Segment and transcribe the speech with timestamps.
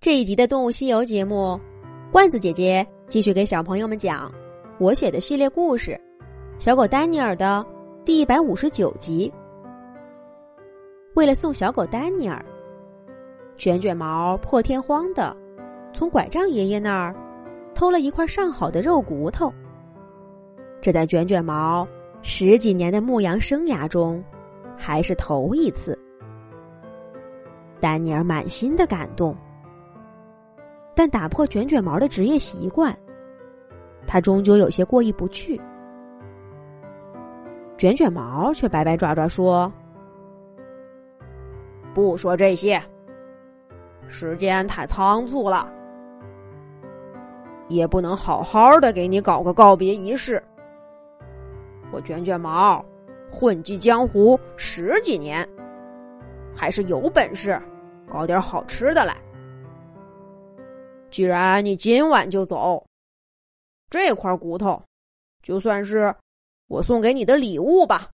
[0.00, 1.58] 这一集的《动物西游》节目，
[2.12, 4.32] 罐子姐姐继续给小朋友们讲
[4.78, 5.90] 我写的系列故事
[6.64, 7.66] 《小狗丹尼尔》的
[8.04, 9.30] 第一百五十九集。
[11.14, 12.40] 为了送小狗丹尼尔，
[13.56, 15.36] 卷卷毛破天荒的
[15.92, 17.12] 从拐杖爷爷那儿
[17.74, 19.52] 偷了一块上好的肉骨头。
[20.80, 21.84] 这在卷卷毛
[22.22, 24.22] 十几年的牧羊生涯中，
[24.76, 25.98] 还是头一次。
[27.80, 29.36] 丹尼尔满心的感动。
[30.98, 32.92] 但打破卷卷毛的职业习惯，
[34.04, 35.56] 他终究有些过意不去。
[37.76, 39.72] 卷卷毛却摆摆爪爪说
[41.94, 42.82] ：“不说这些，
[44.08, 45.72] 时间太仓促了，
[47.68, 50.42] 也不能好好的给你搞个告别仪式。
[51.92, 52.84] 我卷卷毛
[53.30, 55.48] 混迹江湖十几年，
[56.52, 57.56] 还是有本事
[58.10, 59.16] 搞点好吃的来。”
[61.10, 62.86] 既然你今晚就走，
[63.88, 64.82] 这块骨头
[65.42, 66.14] 就算是
[66.66, 68.10] 我送给你的礼物吧。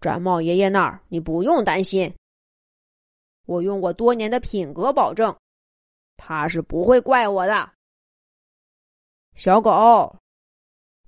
[0.00, 2.12] 毡帽爷爷那儿你不用担心，
[3.46, 5.36] 我用我多年的品格保证，
[6.16, 7.70] 他是不会怪我的。
[9.34, 10.16] 小狗，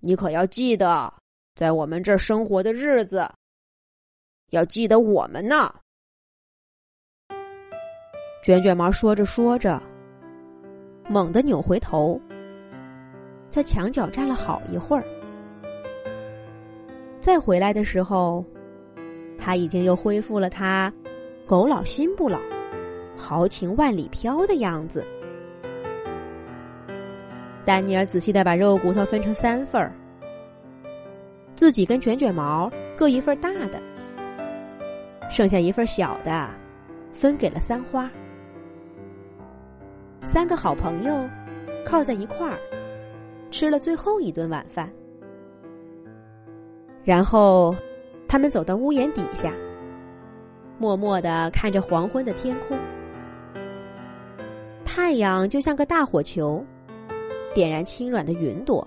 [0.01, 1.13] 你可要记得，
[1.55, 3.29] 在我们这儿生活的日子，
[4.51, 5.75] 要记得我们呢。
[8.45, 9.94] 卷卷毛说着说着。
[11.09, 12.21] 猛地扭回头，
[13.51, 15.05] 在墙角站了好一会儿。
[17.21, 18.45] 再回来的时候，
[19.39, 20.93] 他已经又恢复了他
[21.47, 22.39] “狗老心不老，
[23.17, 25.05] 豪情万里飘”的样子。
[27.65, 29.93] 丹尼尔仔细的把肉骨头分成三份儿，
[31.55, 33.83] 自己跟卷卷毛各一份大的，
[35.31, 36.49] 剩下一份小的，
[37.13, 38.11] 分给了三花。
[40.25, 41.29] 三个好朋友
[41.85, 42.59] 靠在一块儿，
[43.51, 44.91] 吃了最后一顿晚饭。
[47.05, 47.77] 然后，
[48.27, 49.53] 他们走到屋檐底下，
[50.79, 52.77] 默默的看着黄昏的天空。
[54.85, 56.65] 太阳就像个大火球，
[57.55, 58.87] 点燃轻软的云朵，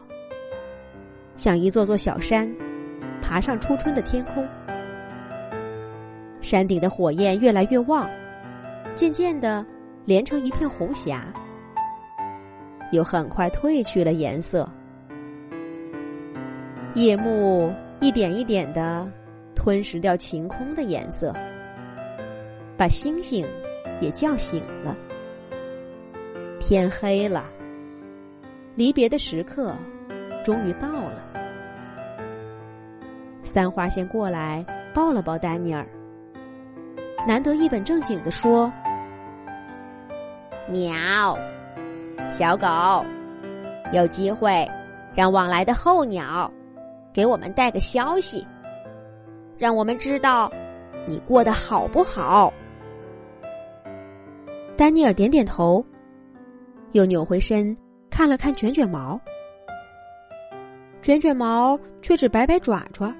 [1.38, 2.52] 像一座座小山，
[3.22, 4.46] 爬上初春的天空。
[6.42, 8.10] 山顶的火焰越来越旺，
[8.96, 9.66] 渐渐的。
[10.08, 11.28] 连成一片红霞，
[12.94, 14.66] 又很快褪去了颜色。
[16.96, 19.06] 夜幕一点一点的
[19.54, 21.34] 吞噬掉晴空的颜色，
[22.78, 23.46] 把星星
[24.00, 24.96] 也叫醒了。
[26.58, 27.46] 天黑了，
[28.76, 29.76] 离别的时刻
[30.42, 31.22] 终于到了。
[33.44, 35.86] 三花先过来抱了抱丹尼尔，
[37.28, 38.72] 难得一本正经的说。
[40.70, 41.38] 鸟，
[42.30, 43.06] 小狗，
[43.94, 44.68] 有机会
[45.16, 46.52] 让往来的候鸟
[47.14, 48.46] 给我们带个消息，
[49.58, 50.52] 让我们知道
[51.08, 52.54] 你过得好不好。
[54.76, 55.84] 丹尼尔点点头，
[56.92, 57.76] 又扭回身
[58.10, 59.20] 看了看卷卷毛，
[61.02, 63.16] 卷卷毛却只摆摆爪爪，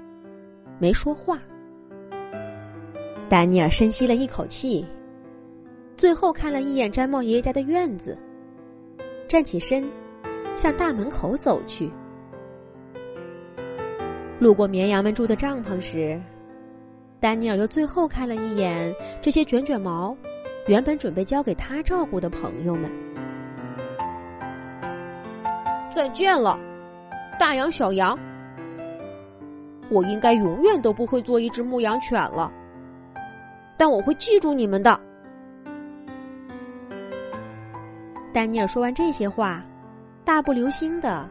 [0.78, 1.38] 没说话。
[3.26, 4.86] 丹尼尔深吸了一口气。
[5.98, 8.16] 最后看了一眼毡帽爷爷家的院子，
[9.26, 9.84] 站起身，
[10.54, 11.90] 向大门口走去。
[14.38, 16.20] 路过绵羊们住的帐篷时，
[17.18, 20.16] 丹尼尔又最后看了一眼这些卷卷毛
[20.68, 22.88] 原本准备交给他照顾的朋友们。
[25.92, 26.56] 再见了，
[27.40, 28.16] 大羊、小羊。
[29.88, 32.52] 我应该永远都不会做一只牧羊犬了，
[33.76, 35.07] 但我会记住你们的。
[38.32, 39.64] 丹尼尔说完这些话，
[40.24, 41.28] 大步流星的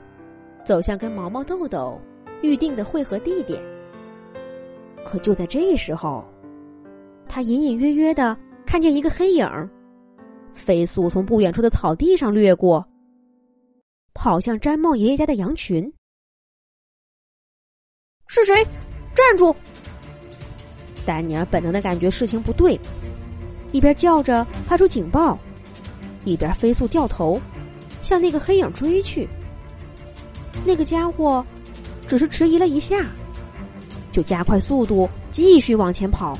[0.66, 2.02] 走向跟毛毛豆豆
[2.41, 3.62] 预定的汇合地点。
[5.06, 6.25] 可就在这时候，
[7.28, 9.47] 他隐隐约约的看见一个黑影，
[10.53, 12.86] 飞速从不远处的草地上掠过，
[14.13, 15.92] 跑向毡帽爷爷家的羊群。
[18.27, 18.66] 是谁？
[19.16, 19.56] 站住！
[21.06, 22.77] 丹尼尔本能的感觉事情不对，
[23.71, 25.39] 一边叫着发出警报。
[26.27, 27.39] 一边飞速掉头，
[28.01, 29.27] 向那个黑影追去。
[30.65, 31.45] 那个家伙
[32.07, 33.06] 只是迟疑了一下，
[34.12, 36.38] 就加快速度继续往前跑。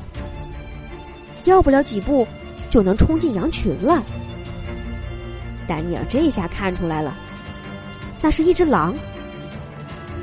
[1.44, 2.26] 要不了几步，
[2.68, 4.02] 就能冲进羊群了。
[5.66, 7.16] 丹尼尔这下看出来了，
[8.20, 8.94] 那是一只狼。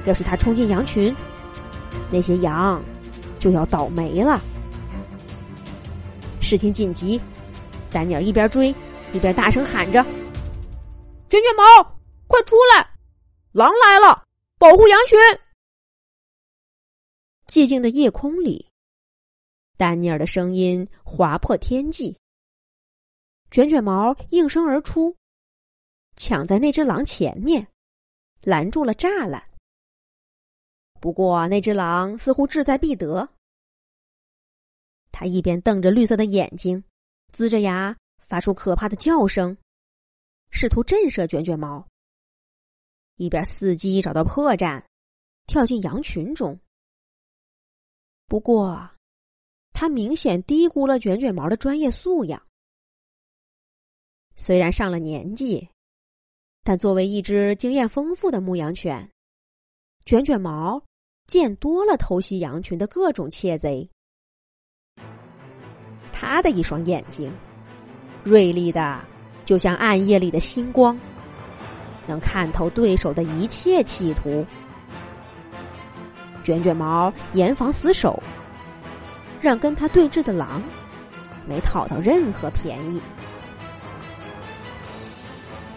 [0.05, 1.15] 要是他冲进羊群，
[2.11, 2.79] 那些羊
[3.39, 4.39] 就要倒霉了。
[6.39, 7.19] 事情紧急。
[7.89, 8.75] 丹尼尔一边追
[9.15, 10.03] 一边大声喊着
[11.31, 11.63] ：“卷卷毛，
[12.27, 12.85] 快出来！
[13.53, 14.27] 狼来了，
[14.57, 15.17] 保护羊群！”
[17.47, 18.69] 寂静的夜空里，
[19.77, 22.19] 丹尼尔的声音划破天际。
[23.51, 25.15] 卷卷毛应声而出，
[26.17, 27.65] 抢在那只狼前面，
[28.41, 29.41] 拦住了栅栏。
[30.99, 33.29] 不过，那只狼似乎志在必得。
[35.13, 36.83] 他一边瞪着绿色的眼睛，
[37.33, 37.95] 龇着牙，
[38.25, 39.55] 发出可怕的叫声，
[40.49, 41.85] 试图震慑卷卷毛；
[43.15, 44.83] 一边伺机找到破绽，
[45.47, 46.59] 跳进羊群中。
[48.27, 48.89] 不过，
[49.71, 52.41] 他明显低估了卷卷毛的专业素养。
[54.35, 55.69] 虽然上了年纪，
[56.63, 59.09] 但作为一只经验丰富的牧羊犬，
[60.05, 60.83] 卷卷毛
[61.27, 63.87] 见多了偷袭羊群的各种窃贼。
[66.11, 67.31] 他的一双眼睛，
[68.25, 68.99] 锐利的
[69.45, 70.99] 就像暗夜里的星光，
[72.07, 74.43] 能看透对手的一切企图。
[76.43, 78.21] 卷卷毛严防死守，
[79.39, 80.61] 让跟他对峙的狼
[81.47, 82.99] 没讨到任何便宜。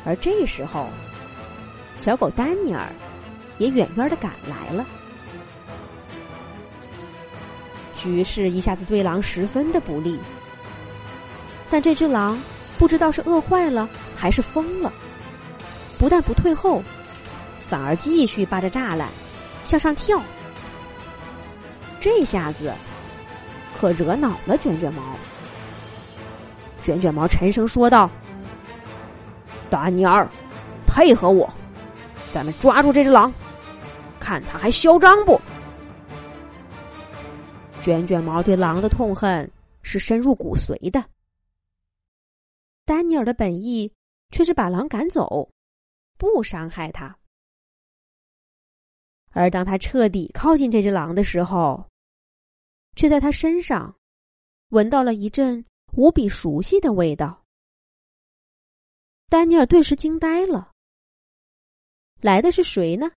[0.06, 0.88] 而这时候，
[1.98, 2.90] 小狗丹尼尔
[3.58, 4.86] 也远远的赶来了。
[7.94, 10.18] 局势一下子对狼十分的不利，
[11.70, 12.40] 但这只狼
[12.78, 14.92] 不知道是饿坏了还是疯了，
[15.98, 16.82] 不但不退后，
[17.68, 19.08] 反而继续扒着栅栏
[19.64, 20.20] 向上跳。
[22.00, 22.72] 这下子
[23.78, 25.02] 可惹恼了卷卷毛。
[26.82, 28.10] 卷卷毛沉声说道
[29.68, 30.26] ：“丹尼尔，
[30.86, 31.52] 配合我，
[32.32, 33.30] 咱们抓住这只狼，
[34.18, 35.38] 看他还嚣张不？”
[37.82, 39.50] 卷卷毛对狼的痛恨
[39.82, 41.04] 是深入骨髓的。
[42.88, 43.92] 丹尼尔的本意
[44.30, 45.50] 却是把狼赶走，
[46.16, 47.14] 不伤害他。
[49.28, 51.86] 而当他彻底靠近这只狼的时候，
[52.96, 53.94] 却在他身上
[54.70, 55.62] 闻到了一阵
[55.92, 57.44] 无比熟悉的味道。
[59.28, 60.72] 丹尼尔顿时惊呆了。
[62.22, 63.12] 来的是谁呢？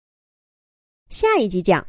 [1.07, 1.79] 下一集讲。